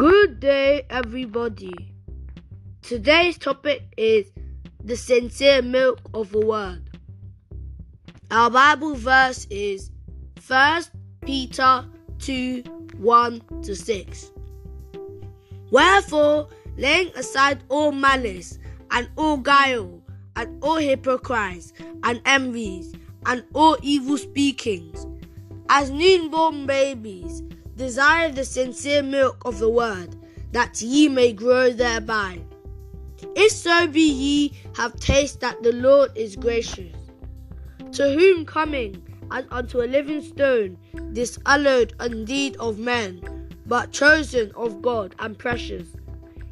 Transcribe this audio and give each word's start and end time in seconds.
Good 0.00 0.40
day, 0.40 0.86
everybody. 0.88 1.74
Today's 2.80 3.36
topic 3.36 3.82
is 3.98 4.32
the 4.82 4.96
sincere 4.96 5.60
milk 5.60 6.00
of 6.14 6.32
the 6.32 6.40
word. 6.40 6.80
Our 8.30 8.48
Bible 8.48 8.94
verse 8.94 9.46
is 9.50 9.90
1 10.46 10.84
Peter 11.20 11.84
2 12.18 12.62
1 12.96 13.42
to 13.62 13.76
6. 13.76 14.32
Wherefore, 15.70 16.48
laying 16.78 17.08
aside 17.08 17.62
all 17.68 17.92
malice 17.92 18.58
and 18.92 19.06
all 19.16 19.36
guile 19.36 20.00
and 20.34 20.64
all 20.64 20.76
hypocrites 20.76 21.74
and 22.04 22.22
envies 22.24 22.94
and 23.26 23.44
all 23.52 23.76
evil 23.82 24.16
speakings, 24.16 25.06
as 25.68 25.90
newborn 25.90 26.64
babies, 26.64 27.42
desire 27.80 28.30
the 28.30 28.44
sincere 28.44 29.02
milk 29.02 29.42
of 29.46 29.58
the 29.58 29.70
word, 29.70 30.14
that 30.52 30.82
ye 30.82 31.08
may 31.08 31.32
grow 31.32 31.72
thereby. 31.72 32.38
If 33.34 33.52
so 33.52 33.86
be 33.86 34.02
ye 34.02 34.52
have 34.76 35.00
tasted 35.00 35.40
that 35.40 35.62
the 35.62 35.72
Lord 35.72 36.10
is 36.14 36.36
gracious, 36.36 36.94
to 37.92 38.12
whom 38.12 38.44
coming 38.44 39.02
as 39.30 39.46
unto 39.50 39.80
a 39.80 39.88
living 39.88 40.20
stone, 40.20 40.76
dishallowed 41.14 41.94
indeed 42.04 42.54
of 42.58 42.78
men, 42.78 43.48
but 43.64 43.92
chosen 43.92 44.52
of 44.56 44.82
God 44.82 45.14
and 45.18 45.38
precious. 45.38 45.88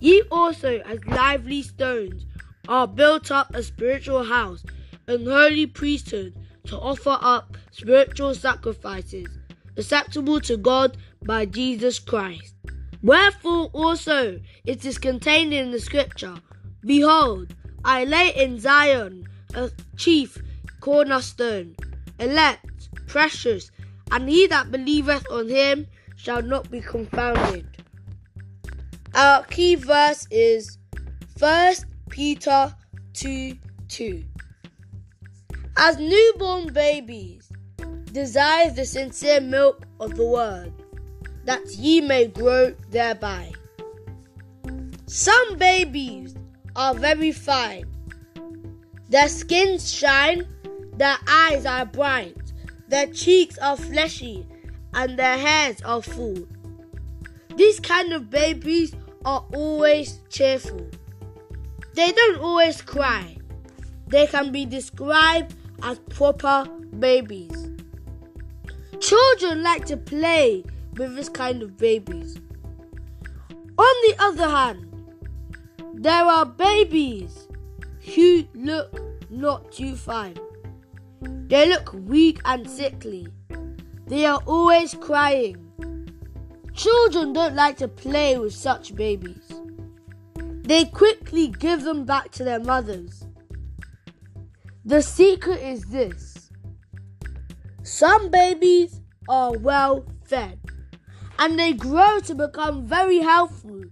Ye 0.00 0.22
also, 0.32 0.80
as 0.80 0.98
lively 1.06 1.62
stones, 1.62 2.26
are 2.66 2.88
built 2.88 3.30
up 3.30 3.54
a 3.54 3.62
spiritual 3.62 4.24
house, 4.24 4.64
an 5.06 5.24
holy 5.24 5.68
priesthood, 5.68 6.34
to 6.64 6.76
offer 6.76 7.16
up 7.20 7.56
spiritual 7.70 8.34
sacrifices, 8.34 9.28
acceptable 9.76 10.40
to 10.40 10.56
God 10.56 10.96
by 11.24 11.46
Jesus 11.46 11.98
Christ. 11.98 12.54
Wherefore 13.02 13.70
also 13.72 14.40
it 14.64 14.84
is 14.84 14.98
contained 14.98 15.52
in 15.52 15.70
the 15.70 15.80
scripture 15.80 16.36
Behold, 16.84 17.54
I 17.84 18.04
lay 18.04 18.32
in 18.34 18.58
Zion 18.58 19.28
a 19.54 19.70
chief 19.96 20.38
cornerstone, 20.80 21.76
elect, 22.18 22.88
precious, 23.06 23.70
and 24.10 24.28
he 24.28 24.46
that 24.48 24.70
believeth 24.70 25.30
on 25.30 25.48
him 25.48 25.86
shall 26.16 26.42
not 26.42 26.70
be 26.70 26.80
confounded. 26.80 27.66
Our 29.14 29.44
key 29.44 29.76
verse 29.76 30.26
is 30.30 30.78
1 31.38 31.74
Peter 32.08 32.74
2 33.14 33.56
2. 33.88 34.24
As 35.76 35.98
newborn 35.98 36.72
babies, 36.72 37.50
desire 38.12 38.70
the 38.70 38.84
sincere 38.84 39.40
milk 39.40 39.86
of 40.00 40.16
the 40.16 40.26
word, 40.26 40.72
that 41.44 41.66
ye 41.72 42.00
may 42.00 42.26
grow 42.28 42.74
thereby. 42.90 43.52
Some 45.06 45.58
babies 45.58 46.34
are 46.76 46.94
very 46.94 47.32
fine. 47.32 47.84
Their 49.08 49.28
skins 49.28 49.92
shine, 49.92 50.48
their 50.96 51.16
eyes 51.28 51.66
are 51.66 51.84
bright, 51.84 52.36
their 52.88 53.06
cheeks 53.06 53.58
are 53.58 53.76
fleshy, 53.76 54.46
and 54.94 55.18
their 55.18 55.36
hairs 55.36 55.82
are 55.82 56.02
full. 56.02 56.46
These 57.56 57.80
kind 57.80 58.12
of 58.12 58.30
babies 58.30 58.94
are 59.24 59.44
always 59.52 60.20
cheerful. 60.30 60.88
They 61.94 62.12
don't 62.12 62.40
always 62.40 62.80
cry. 62.80 63.36
They 64.06 64.26
can 64.26 64.52
be 64.52 64.64
described 64.64 65.54
as 65.82 65.98
proper 66.10 66.66
babies. 66.98 67.70
Children 69.00 69.62
like 69.62 69.84
to 69.86 69.96
play 69.96 70.64
with 70.96 71.16
this 71.16 71.28
kind 71.28 71.62
of 71.62 71.76
babies. 71.76 72.38
On 73.78 73.94
the 74.06 74.14
other 74.18 74.48
hand, 74.48 74.88
there 75.94 76.24
are 76.24 76.46
babies 76.46 77.48
who 78.14 78.44
look 78.54 79.00
not 79.30 79.72
too 79.72 79.96
fine. 79.96 80.36
They 81.20 81.68
look 81.68 81.92
weak 81.92 82.40
and 82.44 82.68
sickly. 82.68 83.28
They 84.06 84.26
are 84.26 84.40
always 84.46 84.94
crying. 84.94 85.58
Children 86.74 87.32
don't 87.32 87.54
like 87.54 87.76
to 87.78 87.88
play 87.88 88.38
with 88.38 88.54
such 88.54 88.94
babies. 88.94 89.52
They 90.36 90.84
quickly 90.84 91.48
give 91.48 91.82
them 91.82 92.04
back 92.04 92.30
to 92.32 92.44
their 92.44 92.60
mothers. 92.60 93.26
The 94.84 95.02
secret 95.02 95.62
is 95.62 95.84
this 95.84 96.50
some 97.84 98.30
babies 98.30 99.00
are 99.28 99.52
well 99.58 100.04
fed 100.24 100.61
and 101.38 101.58
they 101.58 101.72
grow 101.72 102.20
to 102.20 102.34
become 102.34 102.86
very 102.86 103.18
healthy, 103.18 103.84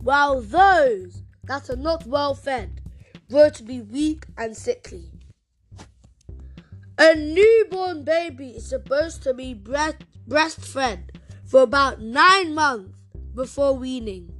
while 0.00 0.40
those 0.40 1.22
that 1.44 1.68
are 1.70 1.76
not 1.76 2.06
well 2.06 2.34
fed 2.34 2.80
grow 3.30 3.48
to 3.50 3.62
be 3.62 3.80
weak 3.80 4.26
and 4.36 4.56
sickly. 4.56 5.10
A 6.98 7.14
newborn 7.14 8.04
baby 8.04 8.50
is 8.50 8.68
supposed 8.68 9.22
to 9.22 9.34
be 9.34 9.54
breast, 9.54 9.98
breastfed 10.28 11.10
for 11.44 11.62
about 11.62 12.00
nine 12.00 12.54
months 12.54 12.98
before 13.34 13.74
weaning. 13.74 14.32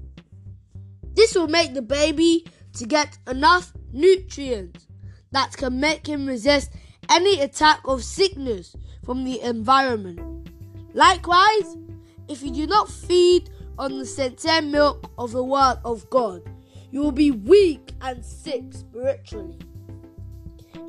This 1.14 1.34
will 1.34 1.48
make 1.48 1.74
the 1.74 1.82
baby 1.82 2.44
to 2.74 2.86
get 2.86 3.18
enough 3.28 3.72
nutrients 3.92 4.86
that 5.30 5.56
can 5.56 5.80
make 5.80 6.06
him 6.06 6.26
resist 6.26 6.72
any 7.08 7.40
attack 7.40 7.80
of 7.84 8.02
sickness 8.02 8.74
from 9.04 9.24
the 9.24 9.40
environment. 9.40 10.50
Likewise, 10.94 11.76
if 12.28 12.42
you 12.42 12.50
do 12.50 12.66
not 12.66 12.90
feed 12.90 13.50
on 13.78 13.98
the 13.98 14.06
sincere 14.06 14.62
milk 14.62 15.10
of 15.18 15.32
the 15.32 15.44
Word 15.44 15.78
of 15.84 16.08
God, 16.10 16.42
you 16.90 17.00
will 17.00 17.12
be 17.12 17.30
weak 17.30 17.92
and 18.00 18.24
sick 18.24 18.64
spiritually. 18.70 19.58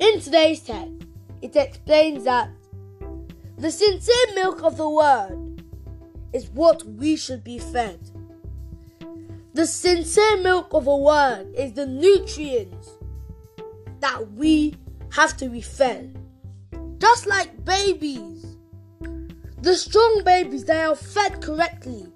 In 0.00 0.20
today's 0.20 0.60
text, 0.60 1.06
it 1.42 1.56
explains 1.56 2.24
that 2.24 2.50
the 3.58 3.70
sincere 3.70 4.34
milk 4.34 4.62
of 4.62 4.76
the 4.76 4.88
Word 4.88 5.62
is 6.32 6.48
what 6.50 6.82
we 6.84 7.16
should 7.16 7.44
be 7.44 7.58
fed. 7.58 7.98
The 9.52 9.66
sincere 9.66 10.36
milk 10.36 10.72
of 10.72 10.86
a 10.86 10.96
word 10.96 11.52
is 11.56 11.72
the 11.72 11.86
nutrients 11.86 12.90
that 13.98 14.32
we 14.32 14.76
have 15.10 15.36
to 15.38 15.48
be 15.48 15.60
fed. 15.60 16.16
Just 16.98 17.26
like 17.26 17.64
babies, 17.64 18.49
the 19.62 19.74
strong 19.74 20.22
babies 20.24 20.64
they 20.64 20.80
are 20.80 20.94
fed 20.94 21.42
correctly 21.42 22.06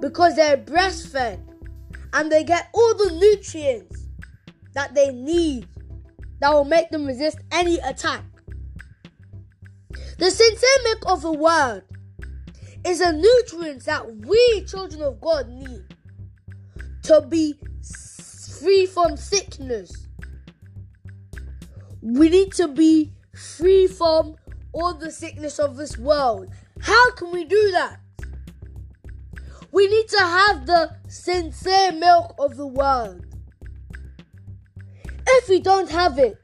because 0.00 0.36
they're 0.36 0.56
breastfed 0.56 1.40
and 2.12 2.30
they 2.30 2.44
get 2.44 2.68
all 2.72 2.94
the 2.94 3.10
nutrients 3.18 4.06
that 4.74 4.94
they 4.94 5.10
need 5.10 5.66
that 6.40 6.52
will 6.52 6.64
make 6.64 6.90
them 6.90 7.04
resist 7.04 7.38
any 7.50 7.78
attack. 7.78 8.22
The 10.18 10.30
sincere 10.30 10.94
of 11.06 11.22
the 11.22 11.32
word 11.32 11.82
is 12.84 13.00
a 13.00 13.12
nutrient 13.12 13.84
that 13.84 14.16
we 14.16 14.64
children 14.64 15.02
of 15.02 15.20
God 15.20 15.48
need 15.48 15.84
to 17.04 17.20
be 17.22 17.58
free 18.60 18.86
from 18.86 19.16
sickness. 19.16 20.06
We 22.02 22.28
need 22.28 22.52
to 22.54 22.68
be 22.68 23.12
free 23.34 23.86
from 23.86 24.36
all 24.72 24.94
the 24.94 25.10
sickness 25.10 25.58
of 25.58 25.76
this 25.76 25.98
world. 25.98 26.50
How 26.88 27.10
can 27.10 27.30
we 27.32 27.44
do 27.44 27.70
that? 27.72 28.00
We 29.72 29.88
need 29.88 30.08
to 30.08 30.20
have 30.20 30.64
the 30.64 30.96
sincere 31.06 31.92
milk 31.92 32.34
of 32.38 32.56
the 32.56 32.66
world. 32.66 33.26
If 35.26 35.50
we 35.50 35.60
don't 35.60 35.90
have 35.90 36.18
it, 36.18 36.38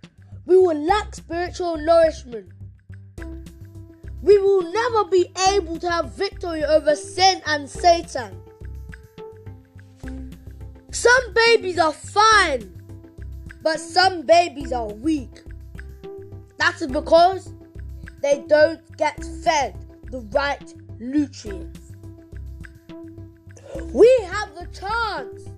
we 0.45 0.59
will 0.59 0.79
lack 0.85 1.15
spiritual 1.15 1.79
nourishment. 1.79 2.51
We 4.21 4.37
will 4.39 4.71
never 4.71 5.05
be 5.09 5.33
able 5.51 5.79
to 5.79 5.91
have 5.91 6.13
victory 6.13 6.63
over 6.63 6.95
sin 6.95 7.41
and 7.47 7.67
Satan. 7.67 8.39
Some 10.91 11.33
babies 11.33 11.79
are 11.79 11.95
fine, 11.95 12.71
but 13.63 13.81
some 13.81 14.27
babies 14.27 14.73
are 14.73 14.93
weak. 14.93 15.41
That 16.59 16.83
is 16.83 16.89
because 16.89 17.51
they 18.21 18.45
don't 18.47 18.95
get 18.99 19.25
fed 19.43 19.84
the 20.15 20.21
right 20.31 20.75
nutrients. 21.01 21.93
We 23.93 24.09
have 24.31 24.55
the 24.55 24.67
chance 24.73 25.49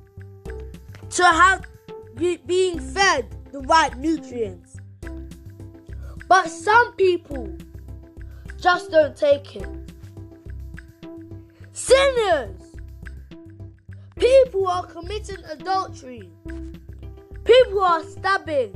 to 1.16 1.24
have 1.24 1.66
be, 2.14 2.38
being 2.38 2.80
fed 2.80 3.26
the 3.52 3.60
right 3.60 3.94
nutrients. 3.98 4.78
But 6.26 6.48
some 6.48 6.94
people 6.94 7.54
just 8.58 8.90
don't 8.90 9.14
take 9.14 9.56
it. 9.56 9.68
Sinners 11.72 12.66
People 14.16 14.66
are 14.66 14.86
committing 14.86 15.44
adultery. 15.50 16.30
People 17.44 17.80
are 17.82 18.02
stabbing. 18.02 18.72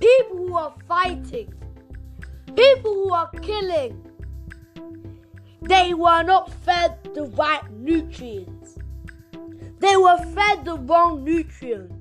People 0.00 0.36
who 0.38 0.56
are 0.56 0.74
fighting. 0.88 1.54
People 2.56 2.94
who 2.94 3.12
are 3.14 3.30
killing. 3.40 4.07
They 5.68 5.92
were 5.92 6.22
not 6.22 6.50
fed 6.64 6.96
the 7.14 7.24
right 7.24 7.70
nutrients. 7.72 8.78
They 9.80 9.96
were 9.98 10.16
fed 10.34 10.64
the 10.64 10.78
wrong 10.78 11.22
nutrients. 11.24 11.94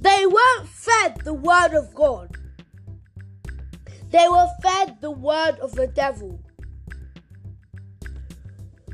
They 0.00 0.24
weren't 0.24 0.68
fed 0.68 1.20
the 1.22 1.34
word 1.34 1.74
of 1.74 1.94
God. 1.94 2.34
They 4.10 4.26
were 4.26 4.46
fed 4.62 5.02
the 5.02 5.10
word 5.10 5.58
of 5.60 5.72
the 5.72 5.86
devil. 5.86 6.40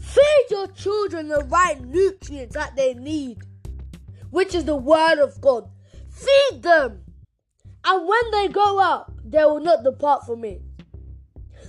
Feed 0.01 0.47
your 0.51 0.67
children 0.73 1.29
the 1.29 1.45
right 1.45 1.81
nutrients 1.81 2.57
that 2.57 2.75
they 2.75 2.95
need, 2.95 3.39
which 4.31 4.57
is 4.57 4.65
the 4.65 4.75
word 4.75 5.21
of 5.21 5.41
God. 5.41 5.71
Feed 6.11 6.65
them. 6.65 7.03
And 7.85 8.09
when 8.09 8.31
they 8.33 8.49
grow 8.49 8.81
up, 8.81 9.13
they 9.25 9.45
will 9.45 9.61
not 9.61 9.85
depart 9.85 10.27
from 10.27 10.45
it. 10.45 10.63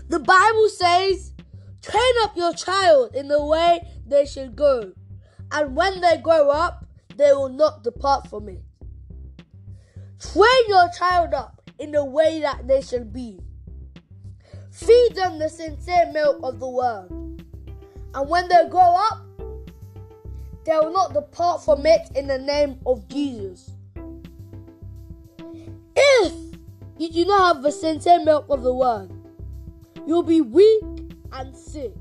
The 0.08 0.20
Bible 0.20 0.70
says, 0.70 1.34
train 1.86 2.14
up 2.24 2.36
your 2.36 2.54
child 2.54 3.16
in 3.16 3.28
the 3.28 3.44
way 3.44 3.80
they 4.08 4.26
should 4.26 4.56
go, 4.56 4.92
and 5.52 5.76
when 5.76 6.02
they 6.02 6.18
grow 6.18 6.50
up, 6.50 6.86
they 7.16 7.32
will 7.32 7.50
not 7.50 7.84
depart 7.84 8.28
from 8.28 8.50
it. 8.50 8.62
Train 10.20 10.68
your 10.68 10.90
child 10.98 11.34
up 11.34 11.62
in 11.78 11.92
the 11.92 12.04
way 12.04 12.42
that 12.42 12.68
they 12.68 12.82
should 12.82 13.14
be. 13.14 13.40
Feed 14.72 15.16
them 15.16 15.38
the 15.38 15.48
sincere 15.48 16.12
milk 16.12 16.40
of 16.44 16.60
the 16.60 16.68
word. 16.68 17.10
And 18.14 18.30
when 18.30 18.48
they 18.48 18.68
grow 18.70 18.96
up, 19.12 19.26
they 20.66 20.78
will 20.78 20.92
not 20.92 21.14
depart 21.14 21.64
from 21.64 21.86
it 21.86 22.10
in 22.16 22.28
the 22.28 22.40
name 22.40 22.80
of 22.86 23.08
Jesus. 23.08 23.72
If 25.96 26.34
you 26.98 27.12
do 27.12 27.26
not 27.26 27.56
have 27.56 27.64
the 27.64 27.72
sincere 27.72 28.24
milk 28.24 28.48
of 28.50 28.64
the 28.64 28.74
word, 28.74 29.12
you'll 30.08 30.24
be 30.24 30.42
weak 30.42 31.05
and 31.32 31.56
sick. 31.56 31.94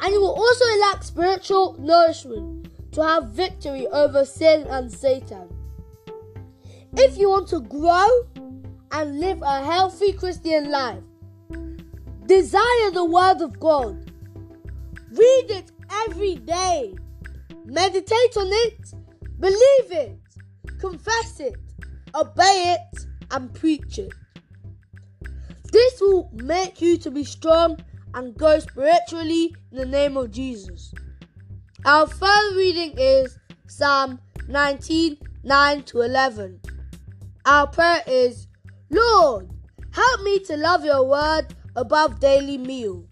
And 0.00 0.12
you 0.12 0.20
will 0.20 0.34
also 0.34 0.64
lack 0.80 1.02
spiritual 1.02 1.76
nourishment 1.78 2.68
to 2.92 3.02
have 3.02 3.28
victory 3.28 3.86
over 3.88 4.24
sin 4.24 4.66
and 4.68 4.90
Satan. 4.90 5.48
If 6.94 7.16
you 7.16 7.30
want 7.30 7.48
to 7.48 7.60
grow 7.60 8.08
and 8.90 9.20
live 9.20 9.40
a 9.42 9.64
healthy 9.64 10.12
Christian 10.12 10.70
life, 10.70 11.02
desire 12.26 12.90
the 12.92 13.04
Word 13.04 13.40
of 13.40 13.58
God. 13.58 14.10
Read 15.10 15.46
it 15.50 15.72
every 16.06 16.36
day. 16.36 16.94
Meditate 17.64 18.36
on 18.36 18.48
it. 18.50 18.92
Believe 19.38 19.92
it. 19.92 20.18
Confess 20.78 21.40
it. 21.40 21.56
Obey 22.14 22.76
it. 22.76 23.06
And 23.30 23.52
preach 23.54 23.98
it. 23.98 24.12
This 25.72 26.00
will 26.00 26.30
make 26.34 26.82
you 26.82 26.98
to 26.98 27.10
be 27.10 27.24
strong 27.24 27.78
and 28.14 28.34
grow 28.36 28.58
spiritually 28.58 29.54
in 29.70 29.78
the 29.78 29.86
name 29.86 30.16
of 30.16 30.30
Jesus. 30.30 30.92
Our 31.84 32.06
first 32.06 32.54
reading 32.54 32.94
is 32.96 33.38
Psalm 33.66 34.20
19 34.48 35.18
9 35.44 35.82
to 35.82 36.02
11. 36.02 36.60
Our 37.44 37.66
prayer 37.66 38.02
is 38.06 38.46
Lord, 38.90 39.50
help 39.92 40.22
me 40.22 40.38
to 40.44 40.56
love 40.56 40.84
your 40.84 41.04
word 41.08 41.54
above 41.74 42.20
daily 42.20 42.58
meal. 42.58 43.04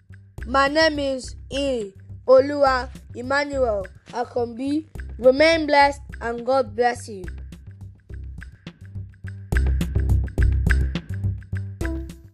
My 0.46 0.68
name 0.68 0.98
is 0.98 1.34
E. 1.50 1.92
Olua 2.26 2.88
Emmanuel 3.14 3.86
Akombi. 4.12 4.86
Remain 5.18 5.66
blessed 5.66 6.00
and 6.20 6.46
God 6.46 6.76
bless 6.76 7.08
you. 7.08 7.24